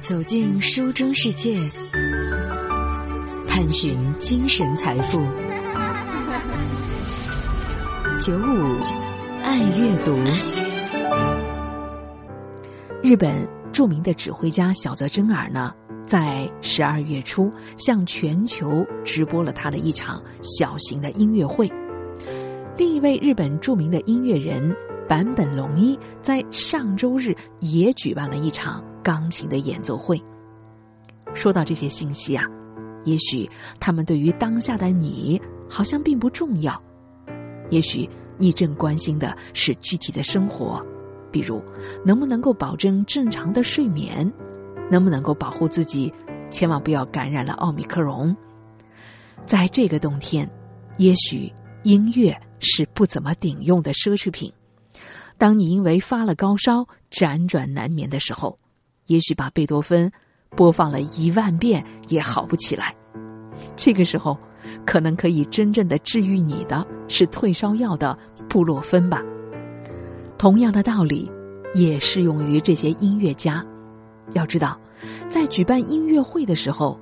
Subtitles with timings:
[0.00, 1.54] 走进书中世界，
[3.46, 5.20] 探寻精神财富。
[8.18, 8.80] 九五
[9.44, 10.16] 爱阅读。
[13.02, 15.74] 日本著名的指挥家小泽征尔呢，
[16.06, 21.70] 在十二月初向全球直播了他的一场小型的音乐会。
[22.78, 24.74] 另一位日本著名的音乐人
[25.10, 30.22] 坂本龙一在上周日也举办了一场钢琴的演奏会。
[31.34, 32.44] 说到这些信息啊，
[33.04, 33.50] 也许
[33.80, 36.80] 他们对于当下的你好像并不重要，
[37.70, 38.08] 也许
[38.38, 40.80] 你正关心的是具体的生活，
[41.32, 41.60] 比如
[42.06, 44.32] 能不能够保证正常的睡眠，
[44.92, 46.12] 能不能够保护自己，
[46.52, 48.32] 千万不要感染了奥密克戎。
[49.44, 50.48] 在这个冬天，
[50.98, 54.52] 也许音乐是不怎么顶用的奢侈品。
[55.40, 58.58] 当你因为发了高烧辗转难眠的时候，
[59.06, 60.12] 也许把贝多芬。
[60.56, 62.92] 播放了一万遍也好不起来，
[63.76, 64.36] 这个时候，
[64.84, 69.22] 可能可以真正的治愈你的是退烧药的布洛芬吧。
[70.36, 71.30] 同样的道理，
[71.72, 73.64] 也适用于这些音乐家。
[74.32, 74.76] 要知道，
[75.28, 76.98] 在举办音乐会的时候，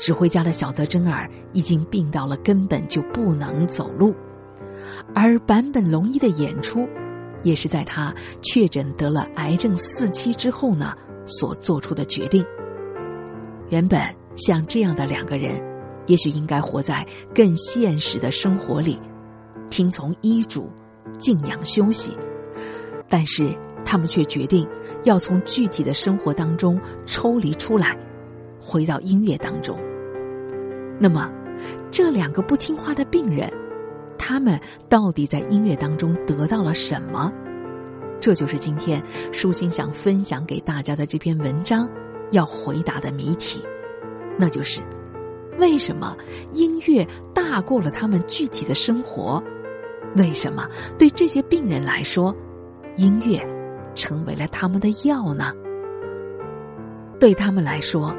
[0.00, 4.12] 指挥家的小泽征尔已经病到了根本就不能走路，
[5.14, 6.84] 而坂本龙一的演出，
[7.42, 10.94] 也是在他确诊得了癌症四期之后呢。
[11.30, 12.42] 所做出的决定。
[13.68, 14.00] 原本
[14.34, 15.62] 像这样的两个人，
[16.06, 18.98] 也许应该活在更现实的生活里，
[19.68, 20.70] 听从医嘱，
[21.18, 22.16] 静养休息。
[23.10, 23.50] 但是
[23.84, 24.66] 他们却决定
[25.04, 27.94] 要从具体的生活当中抽离出来，
[28.58, 29.78] 回到音乐当中。
[30.98, 31.30] 那么，
[31.90, 33.46] 这两个不听话的病人，
[34.18, 37.32] 他们到底在音乐当中得到了什么？
[38.20, 39.02] 这就是今天
[39.32, 41.88] 舒心想分享给大家的这篇文章
[42.32, 43.62] 要回答的谜题，
[44.36, 44.80] 那就是
[45.56, 46.16] 为什么
[46.52, 49.42] 音乐大过了他们具体的生活？
[50.16, 52.34] 为什么对这些病人来说，
[52.96, 53.40] 音乐
[53.94, 55.52] 成为了他们的药呢？
[57.20, 58.14] 对他们来说，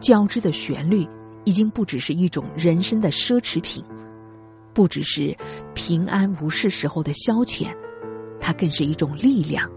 [0.00, 1.06] 交织的旋律
[1.44, 3.84] 已经不只是一种人生的奢侈品，
[4.72, 5.36] 不只是
[5.74, 7.68] 平安无事时候的消遣。
[8.40, 9.70] 它更是一种力量，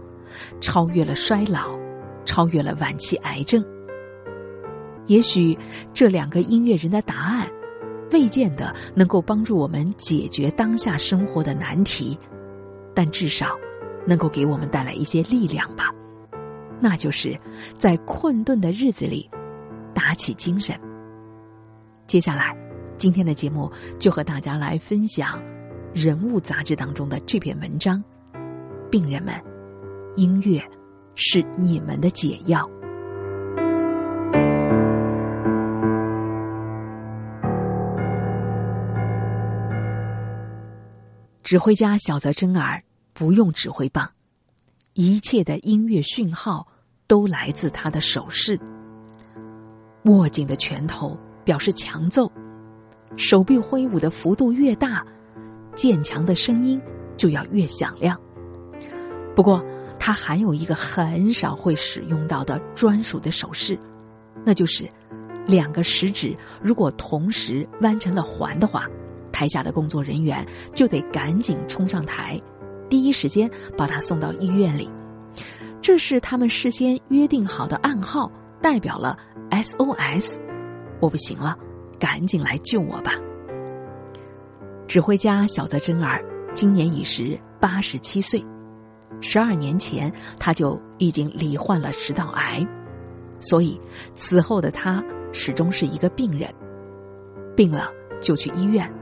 [0.60, 1.78] 超越了衰老，
[2.24, 3.64] 超越了晚期癌症。
[5.06, 5.56] 也许
[5.92, 7.46] 这两个音乐人的答案，
[8.10, 12.18] 未见得能够帮助我们解决当下生活的难题，
[12.94, 13.54] 但至少
[14.06, 15.92] 能够给我们带来一些力量吧。
[16.80, 17.38] 那就是
[17.76, 19.28] 在困顿的日子里
[19.94, 20.74] 打起精神。
[22.06, 22.56] 接下来，
[22.96, 25.38] 今天的节目就和大家来分享
[25.94, 28.02] 《人物》杂志当中的这篇文章。
[28.90, 29.34] 病人们，
[30.16, 30.62] 音乐
[31.14, 32.68] 是你们的解药。
[41.42, 42.82] 指挥家小泽征尔
[43.12, 44.10] 不用指挥棒，
[44.94, 46.66] 一切的音乐讯号
[47.06, 48.58] 都来自他的手势。
[50.04, 52.30] 握紧的拳头表示强奏，
[53.16, 55.04] 手臂挥舞的幅度越大，
[55.74, 56.80] 渐强的声音
[57.16, 58.18] 就要越响亮。
[59.34, 59.64] 不过，
[59.98, 63.78] 他还有一个很少会使用到的专属的手势，
[64.44, 64.88] 那就是
[65.46, 68.86] 两个食指如果同时弯成了环的话，
[69.32, 72.40] 台下的工作人员就得赶紧冲上台，
[72.88, 74.88] 第一时间把他送到医院里。
[75.80, 78.30] 这是他们事先约定好的暗号，
[78.62, 79.18] 代表了
[79.50, 80.38] SOS。
[81.00, 81.58] 我不行了，
[81.98, 83.12] 赶紧来救我吧！
[84.86, 86.22] 指挥家小泽征尔
[86.54, 88.44] 今年已是八十七岁。
[89.20, 92.66] 十二年前，他就已经罹患了食道癌，
[93.40, 93.80] 所以
[94.12, 96.48] 此后的他始终是一个病人。
[97.56, 97.90] 病了
[98.20, 98.92] 就去医院，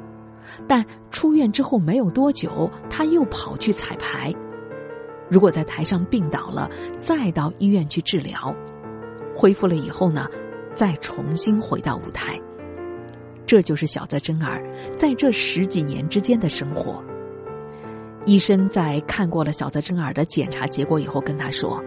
[0.68, 4.32] 但出院之后没有多久，他又跑去彩排。
[5.30, 6.70] 如果在台上病倒了，
[7.00, 8.54] 再到医院去治疗，
[9.34, 10.28] 恢复了以后呢，
[10.74, 12.38] 再重新回到舞台。
[13.52, 14.64] 这就是小泽征尔
[14.96, 17.04] 在这十几年之间的生活。
[18.24, 21.78] 医生在看过了小泽征尔的检查结果以后，跟他说，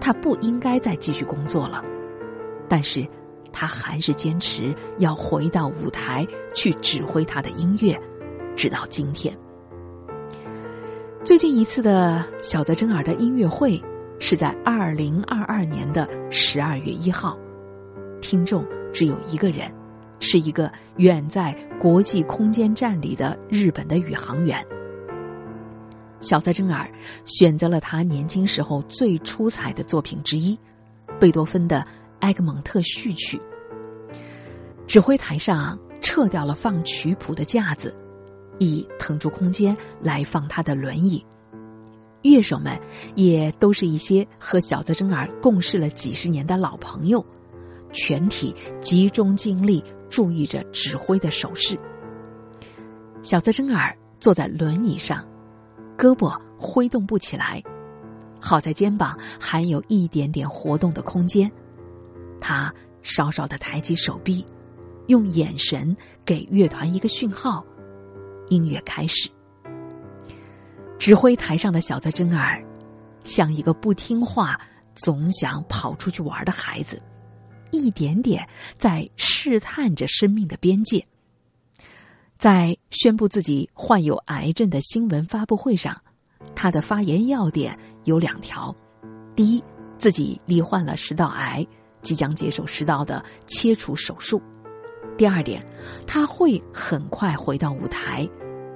[0.00, 1.84] 他不应该再继续工作了，
[2.68, 3.06] 但是，
[3.52, 7.96] 他还是坚持要回到舞台去指挥他的音乐，
[8.56, 9.32] 直到今天。
[11.22, 13.80] 最近一次的小泽征尔的音乐会
[14.18, 17.38] 是在二零二二年的十二月一号，
[18.20, 19.72] 听众只有一个人，
[20.24, 24.58] 是一个远在国际空间站里的日本的宇航员。
[26.22, 26.90] 小泽征尔
[27.26, 30.58] 选择了他年轻时候最出彩的作品之一——
[31.20, 31.80] 贝多芬的
[32.20, 33.38] 《埃格蒙特序曲。
[34.86, 37.94] 指挥台上撤掉了放曲谱的架子，
[38.58, 41.22] 以腾出空间来放他的轮椅。
[42.22, 42.80] 乐手们
[43.14, 47.22] 也都是一些和小泽征尔共事了几十年的老朋友，
[47.94, 51.74] 全体集中精力注意着指挥的手势。
[53.22, 55.26] 小泽征尔坐在轮椅上，
[55.96, 57.62] 胳膊挥动不起来，
[58.38, 61.50] 好在肩膀还有一点点活动的空间。
[62.38, 62.70] 他
[63.00, 64.44] 稍稍的抬起手臂，
[65.06, 67.64] 用眼神给乐团一个讯号，
[68.48, 69.30] 音乐开始。
[70.98, 72.62] 指挥台上的小泽征尔，
[73.24, 74.60] 像一个不听话、
[74.94, 77.00] 总想跑出去玩的孩子，
[77.74, 81.04] 一点点在试探着生命的边界。
[82.38, 86.00] 在宣布自己患有癌症的新闻发布会上，
[86.54, 88.74] 他的发言要点有两条：
[89.34, 89.62] 第一，
[89.98, 91.66] 自己罹患了食道癌，
[92.02, 94.38] 即将接受食道的切除手术；
[95.16, 95.64] 第二点，
[96.06, 98.28] 他会很快回到舞台，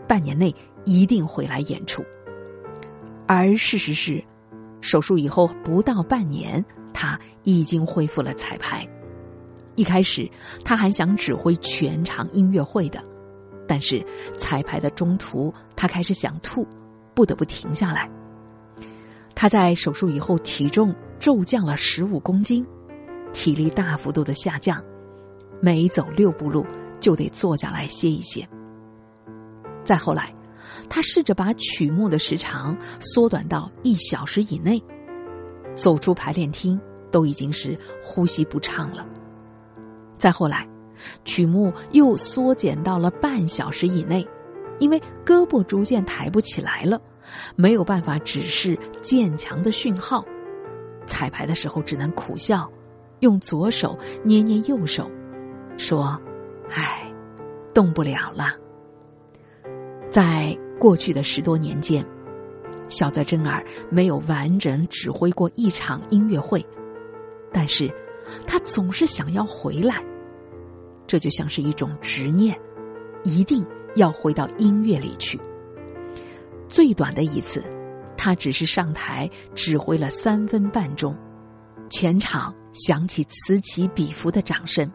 [0.07, 0.55] 半年内。
[0.85, 2.03] 一定会来演出，
[3.27, 4.25] 而事实是，
[4.81, 6.65] 手术以后不到半年，
[7.01, 8.85] 他已经恢复了彩排。
[9.77, 10.29] 一开始，
[10.65, 13.01] 他还想指挥全场音乐会的，
[13.69, 14.05] 但是
[14.37, 16.67] 彩排的中途，他开始想吐，
[17.15, 18.11] 不得不停下来。
[19.33, 22.67] 他在手术以后体重骤降了十五公斤，
[23.33, 24.83] 体力大幅度的下降，
[25.61, 26.67] 每走六步路
[26.99, 28.45] 就得坐下来歇一歇。
[29.85, 30.35] 再后来。
[30.91, 34.83] 他试着把曲目的时长缩短到一小时以内，
[35.75, 36.81] 走出排练厅
[37.11, 39.07] 都已经是呼吸不畅了。
[40.19, 40.69] 再后来，
[41.25, 44.27] 曲目又缩减到了半小时以内，
[44.79, 47.01] 因为胳膊逐渐抬不起来了，
[47.57, 50.25] 没有办法指示渐强的讯号。
[51.07, 52.71] 彩排的时候只能苦笑，
[53.21, 55.11] 用左手捏捏右手，
[55.77, 56.21] 说
[56.71, 57.13] ：“唉，
[57.73, 58.55] 动不了了。”
[60.11, 60.57] 在。
[60.79, 62.07] 过去的十多年间，
[62.87, 66.65] 小泽征尔没有完整指挥过一场音乐会，
[67.53, 67.93] 但是，
[68.47, 70.05] 他总是想要回来，
[71.07, 72.59] 这就像是一种执念，
[73.25, 73.65] 一定
[73.95, 75.41] 要回到音乐里去。
[76.69, 77.65] 最短的一次，
[78.17, 81.17] 他只是上台指挥了三分半钟，
[81.91, 84.91] 全场响起此起彼伏的掌声。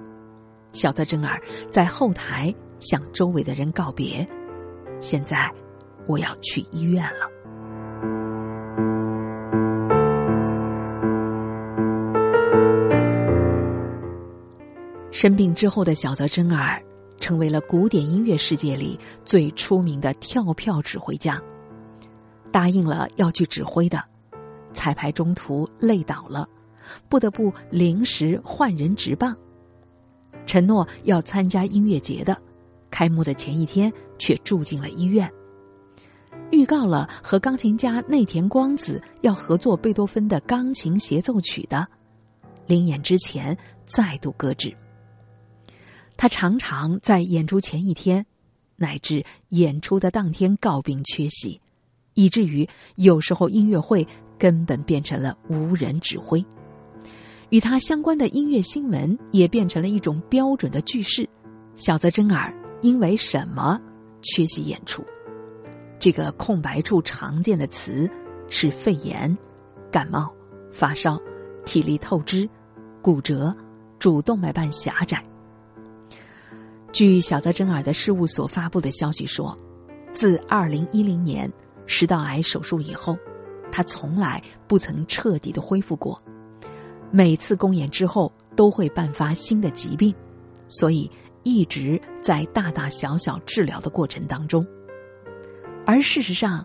[0.72, 4.28] 小泽征尔在后台向周围的人告别，
[5.00, 5.52] 现在。
[6.06, 7.33] 我要去医院了。
[15.14, 16.84] 生病之后的小泽征尔，
[17.20, 21.40] 成为了古典音乐世界里最出名的跳票指挥家。
[22.52, 24.04] 答应了要去指挥的，
[24.74, 26.50] 彩排中途累倒了，
[27.08, 29.38] 不得不临时换人执棒。
[30.48, 32.36] 承诺要参加音乐节的，
[32.90, 35.32] 开幕的前一天却住进了医院。
[36.50, 41.88] 预告了和钢琴家内田光子要合作贝多芬的钢琴协奏曲的，
[42.66, 43.56] 临演之前
[43.86, 44.76] 再度搁置。
[46.24, 48.26] 他常常在演出前一天，
[48.78, 51.60] 乃至演出的当天告病缺席，
[52.14, 52.66] 以至于
[52.96, 54.08] 有时候音乐会
[54.40, 56.42] 根本变成了无人指挥。
[57.50, 61.28] 与他相关的音乐新闻也变成了一种标准的句式：
[61.76, 63.78] 小泽征尔因为什么
[64.22, 65.04] 缺席演出？
[66.00, 68.10] 这个空白处常见的词
[68.48, 69.38] 是肺炎、
[69.92, 70.34] 感冒、
[70.72, 71.20] 发烧、
[71.66, 72.50] 体力透支、
[73.02, 73.54] 骨折、
[74.00, 75.22] 主动脉瓣狭窄。
[76.94, 79.58] 据小泽征尔的事务所发布的消息说，
[80.14, 81.52] 自二零一零年
[81.88, 83.18] 食道癌手术以后，
[83.72, 86.22] 他从来不曾彻底的恢复过。
[87.10, 90.14] 每次公演之后都会伴发新的疾病，
[90.70, 91.10] 所以
[91.42, 94.64] 一直在大大小小治疗的过程当中。
[95.88, 96.64] 而事实上，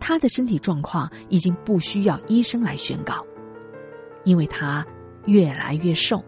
[0.00, 3.24] 他的身体状况已经不需要医生来宣告，
[4.24, 4.84] 因为他
[5.26, 6.20] 越来越瘦，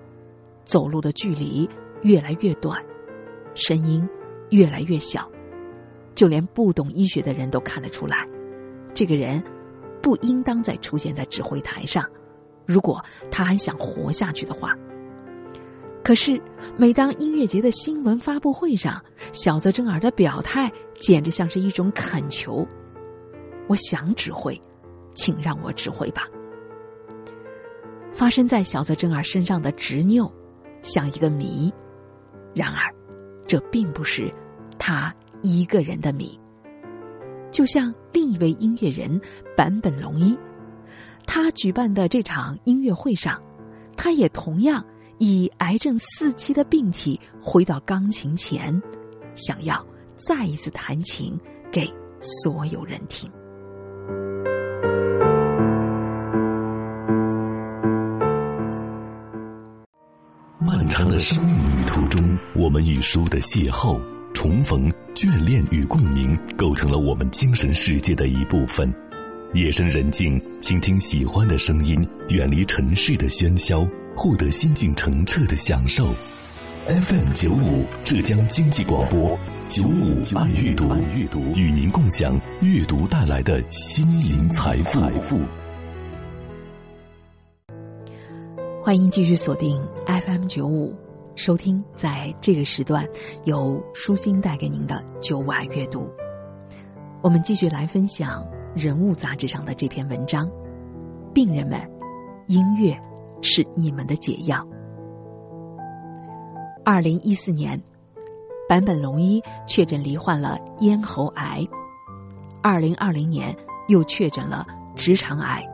[0.65, 1.69] 走路的距离
[2.03, 2.81] 越来越短，
[3.55, 4.07] 声音
[4.51, 5.31] 越来越小，
[6.15, 8.27] 就连不懂医学的人都看得出来，
[8.95, 9.43] 这个人
[10.03, 12.05] 不应当再出现在指挥台上，
[12.67, 14.75] 如果他还想活下去的话。
[16.03, 16.41] 可是，
[16.79, 19.01] 每当音乐节的新闻发布会上，
[19.33, 22.67] 小泽征尔的表态简直像是一种恳求
[23.69, 24.59] ：“我想指挥，
[25.15, 26.27] 请让我指挥吧。”
[28.13, 30.33] 发生在小泽征尔身上的执拗，
[30.83, 31.73] 像一个谜。
[32.55, 32.93] 然而，
[33.51, 34.33] 这并不是
[34.79, 36.39] 他一个人的谜。
[37.51, 39.21] 就像另一位音乐人
[39.57, 40.39] 坂本龙一，
[41.27, 43.43] 他举办的这场音乐会上，
[43.97, 44.85] 他也同样。
[45.19, 48.81] 以癌症四期的病体回到钢琴前，
[49.35, 49.85] 想要
[50.17, 51.37] 再一次弹琴
[51.73, 53.29] 给所有人听。
[60.91, 63.99] 长的生命旅途中，我们与书的邂逅、
[64.35, 68.93] 重逢、眷恋与共鸣，构成了我们精神世界的一部分。
[69.55, 76.13] 夜深人静，倾听喜欢的声音，远离尘世的喧嚣，获得心境澄澈的享受。
[76.87, 85.41] FM 九五浙江经济广播九五爱阅读，与您共享阅读带来的心灵财富。
[88.91, 90.93] 欢迎继续锁定 FM 九五，
[91.37, 93.09] 收听在这个时段
[93.45, 96.11] 由舒心带给您的九五爱阅读。
[97.23, 98.43] 我们继续来分享
[98.75, 100.51] 《人物》杂志上的这篇文章：
[101.33, 101.81] 病人们，
[102.49, 103.01] 音乐
[103.43, 104.67] 是你们的解药。
[106.85, 107.81] 二零一四年，
[108.69, 111.65] 坂本龙一确诊罹患了咽喉癌；
[112.61, 113.57] 二零二零年
[113.87, 114.67] 又确诊了
[114.97, 115.65] 直肠癌。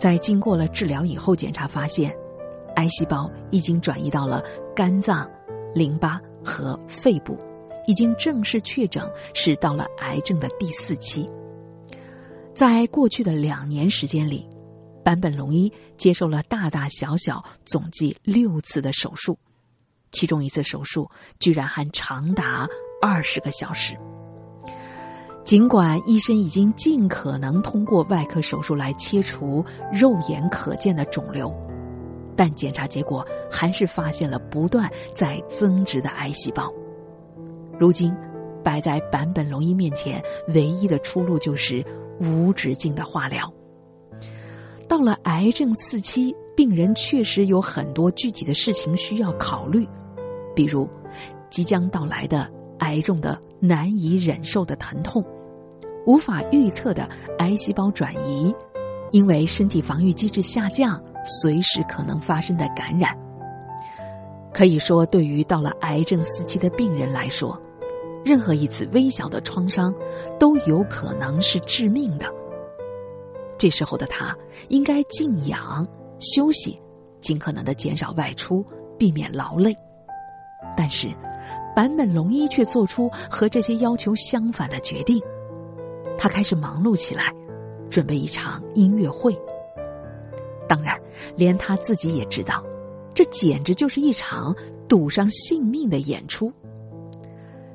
[0.00, 2.16] 在经过了治疗以后，检查发现，
[2.76, 4.42] 癌细胞已经转移到了
[4.74, 5.30] 肝脏、
[5.74, 7.38] 淋巴和肺部，
[7.86, 11.28] 已经正式确诊是到了癌症的第四期。
[12.54, 14.48] 在过去的两年时间里，
[15.04, 19.38] 坂本龙一接受了大大小小总计六次的手术，
[20.12, 21.06] 其中一次手术
[21.38, 22.66] 居然还长达
[23.02, 23.94] 二十个小时。
[25.44, 31.52] 尽管医生已经尽可能通过外科手术来切除肉眼可见的肿瘤，
[32.36, 36.72] 但检查结果还是发现了不断在增殖的癌细胞。
[37.78, 38.14] 如今，
[38.62, 41.84] 摆在坂本龙一面前唯一的出路就是
[42.20, 43.52] 无止境的化疗。
[44.86, 49.88] 到了癌症四期，病人确实有很多具体的事情需要考虑，
[50.54, 50.88] 比如
[51.48, 52.48] 即将到来的
[52.80, 55.24] 癌症的难以忍受的疼痛。
[56.06, 58.54] 无法预测的癌细胞转移，
[59.12, 61.00] 因为身体防御机制下降，
[61.42, 63.16] 随时可能发生的感染。
[64.52, 67.60] 可以说，对于到了癌症四期的病人来说，
[68.24, 69.94] 任何一次微小的创伤
[70.38, 72.26] 都有可能是致命的。
[73.58, 74.36] 这时候的他
[74.68, 75.86] 应该静养、
[76.18, 76.80] 休息，
[77.20, 78.64] 尽可能的减少外出，
[78.98, 79.76] 避免劳累。
[80.76, 81.08] 但是，
[81.74, 85.20] 坂本龙一却做出和这些要求相反的决定。
[86.18, 87.32] 他开始忙碌起来，
[87.88, 89.36] 准备一场音乐会。
[90.68, 90.98] 当然，
[91.34, 92.62] 连他自己也知道，
[93.14, 94.54] 这简直就是一场
[94.88, 96.52] 赌上性命的演出。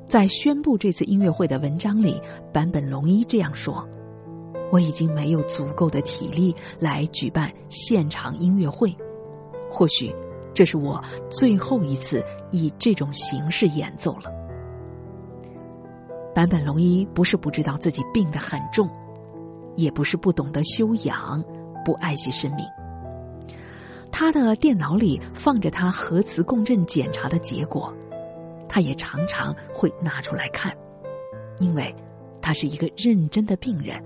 [0.06, 2.20] 在宣布这次音乐会的文章里，
[2.52, 3.86] 坂本龙一这样说
[4.70, 8.96] ：“我已经没有足够的体力来举办现场音乐会，
[9.68, 10.14] 或许
[10.56, 10.98] 这是我
[11.28, 14.32] 最后一次以这种形式演奏了。”
[16.34, 18.88] 坂本龙一不是不知道自己病得很重，
[19.74, 21.44] 也不是不懂得修养，
[21.84, 22.64] 不爱惜生命。
[24.10, 27.92] 他的电脑里放着他核磁共振检查的结果，
[28.66, 30.74] 他也常常会拿出来看，
[31.58, 31.94] 因为
[32.40, 34.02] 他是一个认真的病人。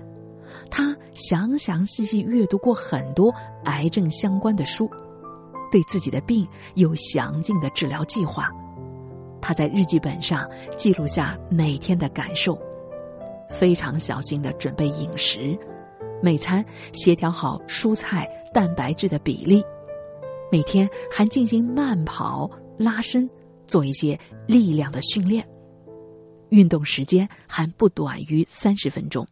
[0.69, 4.89] 他详详细细阅读过很多癌症相关的书，
[5.71, 8.49] 对自己的病有详尽的治疗计划。
[9.41, 10.47] 他在日记本上
[10.77, 12.55] 记录下每天的感受，
[13.49, 15.57] 非常小心的准备饮食，
[16.21, 16.63] 每餐
[16.93, 19.63] 协调好蔬菜、蛋白质的比例，
[20.51, 22.47] 每天还进行慢跑、
[22.77, 23.27] 拉伸，
[23.65, 25.43] 做一些力量的训练，
[26.49, 29.25] 运动时间还不短于三十分钟，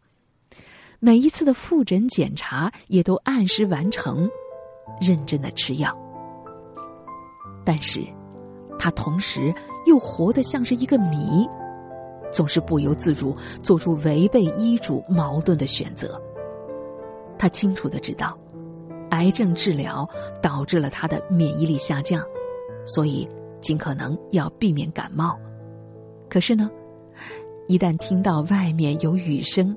[1.00, 4.28] 每一次的复诊检查也都按时完成，
[5.00, 5.96] 认真的吃药，
[7.70, 8.02] 但是。
[8.82, 9.54] 他同时
[9.86, 11.46] 又活得像是一个谜，
[12.32, 16.20] 总是不由自主做出违背医嘱、矛盾的选择。
[17.38, 18.36] 他清楚的知道，
[19.10, 20.10] 癌症治疗
[20.42, 22.24] 导致了他的免疫力下降，
[22.86, 23.28] 所以
[23.60, 25.38] 尽可能要避免感冒。
[26.30, 26.72] 可是呢，
[27.68, 29.76] 一旦听到外面有雨声，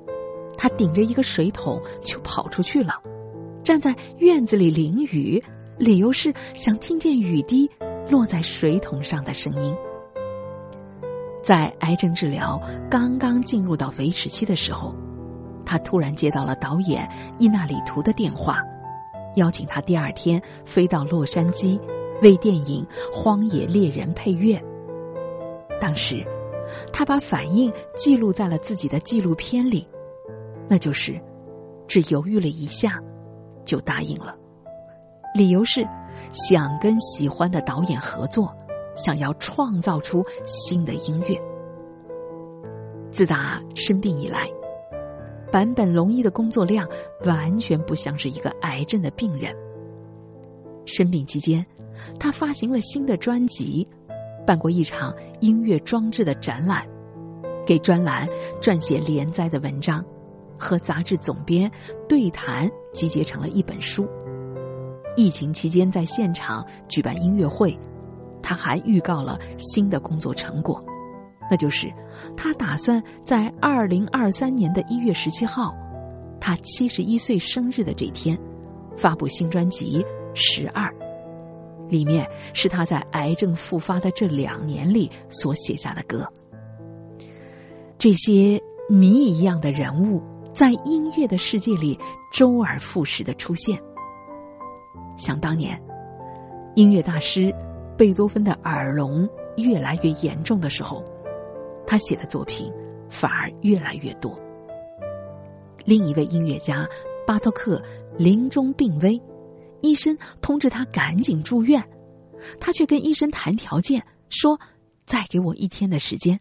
[0.57, 2.93] 他顶着一个水桶就跑出去了，
[3.65, 5.43] 站在院子里淋雨，
[5.77, 7.69] 理由是想听见雨滴。
[8.09, 9.73] 落在水桶上的声音。
[11.41, 14.93] 在癌症治疗刚刚进入到维持期的时候，
[15.65, 18.61] 他突然接到了导演伊纳里图的电话，
[19.37, 21.79] 邀请他第二天飞到洛杉矶
[22.21, 24.61] 为电影《荒野猎人》配乐。
[25.79, 26.23] 当时，
[26.91, 29.87] 他把反应记录在了自己的纪录片里，
[30.67, 31.19] 那就是
[31.87, 33.01] 只犹豫了一下，
[33.65, 34.37] 就答应了，
[35.33, 35.87] 理由是。
[36.31, 38.51] 想跟喜欢的导演合作，
[38.95, 41.39] 想要创造出新的音乐。
[43.11, 44.49] 自打生病以来，
[45.51, 46.89] 坂本龙一的工作量
[47.25, 49.55] 完全不像是一个癌症的病人。
[50.87, 51.63] 生病期间，
[52.19, 53.87] 他发行了新的专辑，
[54.43, 56.83] 办过一场音乐装置的展览，
[57.63, 58.27] 给专栏
[58.59, 60.03] 撰写连载的文章，
[60.57, 61.71] 和杂志总编
[62.09, 64.07] 对谈，集结成了一本书。
[65.15, 67.77] 疫情期间在现场举办音乐会，
[68.41, 70.83] 他还预告了新的工作成果。
[71.51, 71.91] 那就是，
[72.35, 75.75] 他打算在二零二三年的一月十七号，
[76.39, 78.37] 他七十一岁生日的这天，
[78.95, 80.01] 发布新专辑
[80.33, 80.89] 《十二》，
[81.89, 86.27] 里面是他在癌症复发的这两年里所写下的歌。
[87.97, 90.21] 这些谜一样的人物
[90.53, 91.99] 在音乐的世界里
[92.33, 93.79] 周而复始的出现。
[95.23, 95.81] 想当年，
[96.75, 97.55] 音乐大师
[97.97, 101.01] 贝多芬的耳聋越来越严重的时候。
[101.87, 102.71] 他写的作品
[103.09, 104.37] 反而越来越多。
[105.85, 106.87] 另一位音乐家
[107.27, 107.81] 巴托克
[108.17, 109.21] 临终病危，
[109.81, 111.83] 医生通知他赶紧住院，
[112.59, 114.59] 他却跟医生谈条件，说
[115.05, 116.39] ：“再给我一天的时间，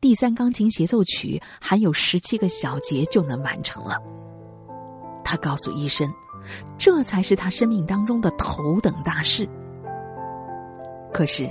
[0.00, 3.96] 第三钢琴协奏曲还有十七个小节就能完成了。”
[5.24, 6.12] 他告诉医生，
[6.78, 9.48] 这才是他生命当中的头等大事。
[11.12, 11.50] 可是，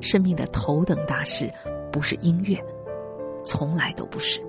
[0.00, 1.52] 生命的头等大事。
[1.92, 2.56] 不是音乐，
[3.44, 4.40] 从来都不是。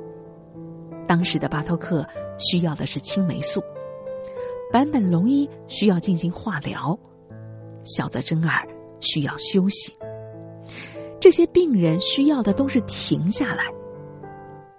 [1.06, 2.08] 当时的巴托克
[2.40, 3.62] 需要的是青霉素，
[4.72, 6.98] 坂本龙一需要进行化疗，
[7.84, 8.66] 小泽征尔
[9.02, 9.94] 需要休息。
[11.20, 13.66] 这些病人需要的都是停下来，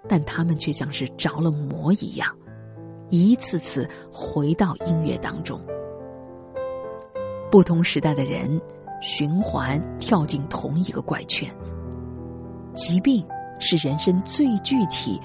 [0.09, 2.35] 但他们却像是着了魔一样，
[3.09, 5.59] 一次次回到音乐当中。
[7.51, 8.59] 不同时代的人
[9.01, 11.49] 循环跳进同一个怪圈。
[12.73, 13.25] 疾病
[13.59, 15.21] 是人生最具体、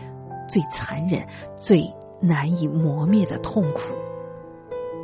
[0.49, 1.85] 最残忍、最
[2.21, 3.95] 难以磨灭的痛苦。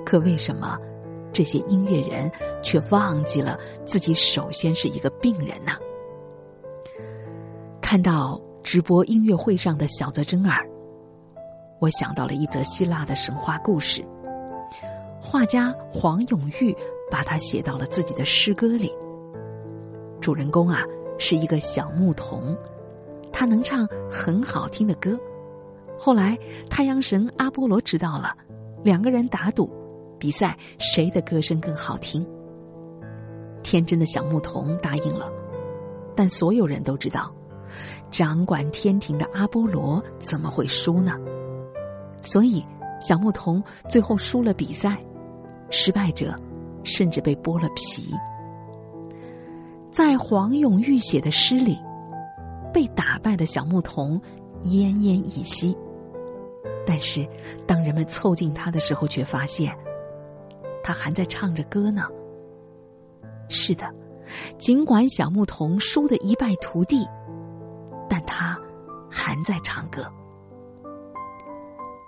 [0.04, 0.78] 可为什么
[1.32, 2.30] 这些音乐人
[2.62, 5.72] 却忘记了自己首先是一个病人呢？
[7.80, 10.64] 看到直播音乐会上的小泽征尔，
[11.78, 14.04] 我想到了一则希腊的神话故事。
[15.20, 16.76] 画家黄永玉
[17.10, 18.92] 把它写到了自己的诗歌里。
[20.20, 20.82] 主人公啊。
[21.18, 22.54] 是一个小牧童，
[23.32, 25.18] 他能唱很好听的歌。
[25.98, 28.36] 后来，太阳神阿波罗知道了，
[28.84, 29.66] 两个人打赌，
[30.18, 32.22] 比赛谁的歌声更好听。
[33.62, 35.32] 天真的小牧童答应了，
[36.14, 37.34] 但所有人都知道，
[38.10, 41.14] 掌管天庭的阿波罗怎么会输呢？
[42.26, 42.66] 所以，
[43.00, 44.98] 小牧童最后输了比赛，
[45.70, 46.34] 失败者
[46.82, 48.12] 甚至被剥了皮。
[49.92, 51.78] 在黄永玉写的诗里，
[52.72, 54.20] 被打败的小牧童
[54.64, 55.76] 奄奄一息。
[56.84, 57.26] 但是，
[57.66, 59.72] 当人们凑近他的时候，却发现
[60.82, 62.02] 他还在唱着歌呢。
[63.48, 63.88] 是的，
[64.58, 67.06] 尽管小牧童输得一败涂地，
[68.08, 68.58] 但他
[69.08, 70.04] 还在唱歌。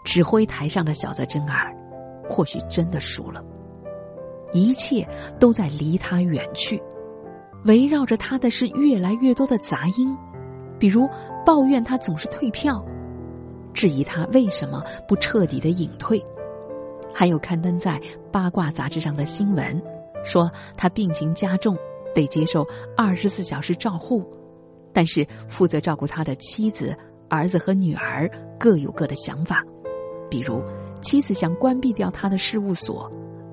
[0.09, 1.71] 指挥台上的小泽征尔，
[2.27, 3.45] 或许真的输了。
[4.55, 5.07] 一切
[5.39, 6.83] 都在离他远去。
[7.67, 10.17] 围绕着他的是越来越多的杂音，
[10.79, 11.07] 比如
[11.45, 12.83] 抱怨他总是退票，
[13.75, 16.25] 质疑他为什么不彻底的隐退，
[17.13, 18.01] 还有刊登在
[18.33, 19.79] 八卦杂志上的新闻，
[20.25, 21.77] 说他病情加重，
[22.15, 22.67] 得接受
[22.97, 24.25] 二十四小时照护，
[24.91, 26.97] 但是负责照顾他的妻子、
[27.29, 28.27] 儿子和女儿
[28.59, 29.63] 各有各的想法，
[30.31, 30.63] 比如
[31.01, 33.11] 妻子想关闭掉他的事务所，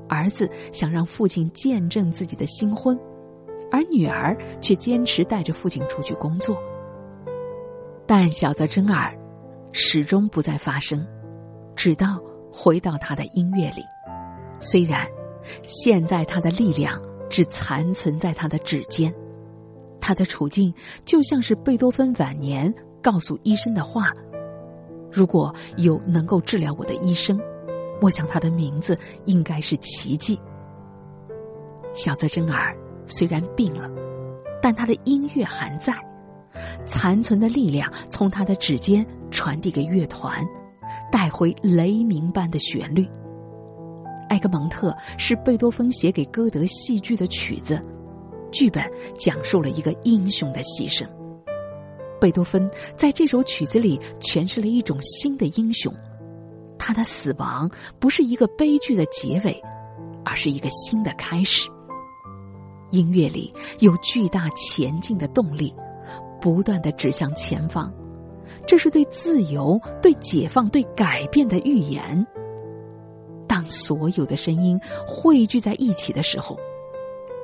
[0.08, 2.98] 儿子想让父亲见证自己的新婚。
[3.72, 6.56] 而女儿却坚持带着父亲出去工作，
[8.06, 9.14] 但小泽征尔
[9.74, 11.06] 始终不再发声，
[11.76, 12.20] 直到
[12.52, 13.82] 回到他的音乐里。
[14.62, 15.06] 虽然
[15.64, 19.14] 现在他的力量只残存在他的指尖，
[20.00, 24.14] 他的处境就像是贝多芬晚年告诉医生的话
[25.16, 27.40] ：“如果有能够治疗我的医生，
[28.02, 30.38] 我想他的名字应该是奇迹。”
[31.96, 32.76] 小泽征尔。
[33.08, 33.88] 虽然病了，
[34.60, 35.94] 但他的音乐还在，
[36.88, 40.44] 残存的力量从他的指尖传递给乐团，
[41.12, 43.08] 带回雷鸣般的旋律。
[44.30, 47.80] 埃格蒙特是贝多芬写给歌德戏剧的曲子，
[48.52, 48.84] 剧本
[49.20, 51.08] 讲述了一个英雄的牺牲。
[52.20, 55.94] 贝多芬在这首曲子里诠释了一种新的英雄，
[56.78, 59.62] 他的死亡不是一个悲剧的结尾，
[60.24, 61.70] 而是一个新的开始。
[62.92, 65.74] 音乐里有巨大前进的动力，
[66.40, 67.94] 不断的指向前方。
[68.66, 72.26] 这是对自由、对解放、对改变的预言。
[73.48, 76.58] 当所有的声音汇聚在一起的时候，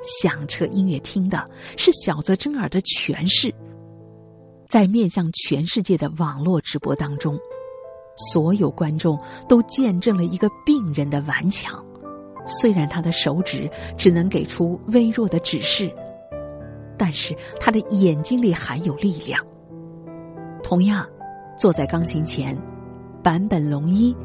[0.02, 1.44] 响彻音乐厅的
[1.76, 3.54] 是小泽征尔的诠释。
[4.72, 7.38] 在面向全世界的网络直播当中，
[8.32, 11.84] 所有观众都见证了一个病人的顽强。
[12.46, 15.94] 虽然他的手指只能给出微弱的指示，
[16.96, 19.44] 但是他的眼睛里含有力量。
[20.62, 21.06] 同样，
[21.54, 22.56] 坐在钢琴前，
[23.22, 24.16] 坂本龙一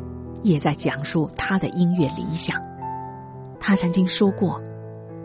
[0.43, 2.57] 也在讲述他的音乐理想。
[3.60, 4.62] 他曾经说过：“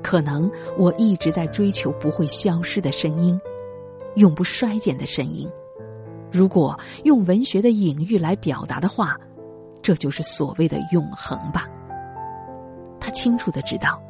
[0.02, 3.40] 可能我一直在追求不会消失的声音，
[4.16, 5.48] 永不衰减的声音。
[6.31, 9.18] 如果用文学的隐喻来表达的话，
[9.83, 11.68] 这就是所谓的永恒吧。”
[12.98, 14.01] 他清楚的知道，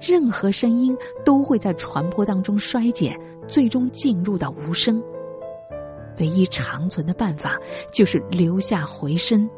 [0.00, 5.02] 任何声音都会在传播当中衰减，最终进入到无声。
[6.18, 7.58] 唯一长存的办法，
[7.92, 9.48] 就是留下回声，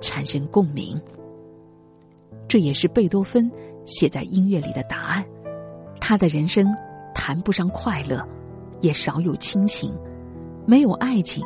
[0.00, 1.00] 产生共鸣。
[2.46, 3.50] 这也是贝多芬
[3.86, 5.24] 写在音乐里的答案。
[6.00, 6.66] 他的人生
[7.14, 8.22] 谈不上快乐，
[8.80, 9.94] 也少有亲情，
[10.66, 11.44] 没有爱情，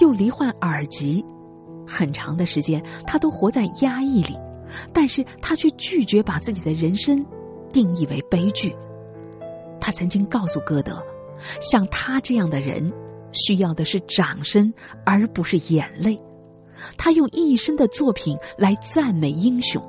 [0.00, 1.24] 又罹患耳疾，
[1.86, 4.36] 很长的时间他都活在压抑里。
[4.92, 7.26] 但是他却拒绝把自己的人生
[7.72, 8.72] 定义为悲剧。
[9.80, 11.02] 他曾经告诉歌德，
[11.60, 12.92] 像他这样的人，
[13.32, 14.72] 需要的是掌声，
[15.04, 16.16] 而不是眼泪。
[16.96, 19.82] 他用一生的作品来赞美英雄。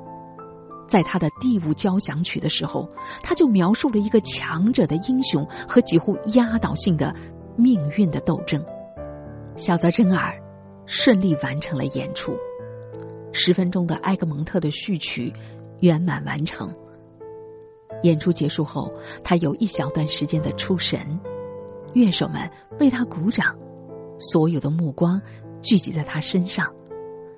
[0.92, 2.86] 在他的《第五交响曲》的时候，
[3.22, 7.14] 他就描述了一个强者的英雄和几乎压倒性的
[7.56, 8.62] 命运的斗争。
[9.56, 10.38] 小泽征尔
[10.84, 12.36] 顺利完成了演出。
[13.32, 15.32] 十分钟的埃格蒙特的序曲
[15.80, 16.70] 圆满完成。
[18.02, 18.92] 演出结束后，
[19.24, 21.00] 他有一小段时间的出神，
[21.94, 23.56] 乐手们为他鼓掌，
[24.18, 25.18] 所有的目光
[25.62, 26.70] 聚集在他身上。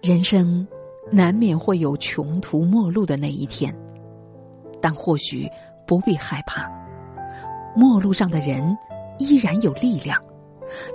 [0.02, 0.66] 人生
[1.10, 3.74] 难免会有穷途末路的那一天，
[4.80, 5.48] 但或许
[5.86, 6.68] 不必害怕，
[7.76, 8.76] 末路上的人
[9.18, 10.20] 依然有力量，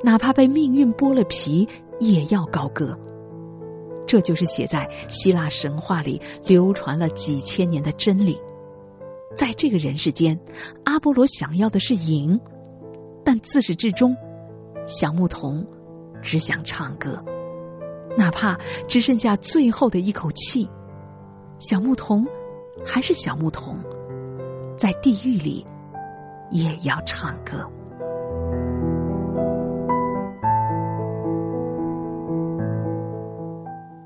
[0.03, 1.67] 哪怕被命运剥了皮，
[1.99, 2.97] 也要高歌。
[4.07, 8.41] 这就是写在希腊神话里流传了几千年的真理。
[9.35, 10.37] 在这个人世间，
[10.83, 12.37] 阿波罗想要的是赢，
[13.23, 14.17] 但自始至终，
[14.87, 15.63] 小牧童
[16.23, 17.23] 只想唱歌，
[18.19, 20.69] 哪怕只剩下最后的一口气，
[21.57, 22.27] 小牧童
[22.85, 23.77] 还是小牧童，
[24.75, 25.65] 在地狱里
[26.51, 27.65] 也要唱歌。